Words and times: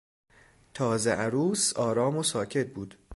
تازه 0.73 1.11
عروس 1.11 1.73
آرام 1.73 2.17
و 2.17 2.23
ساکت 2.23 2.67
بود. 2.73 2.97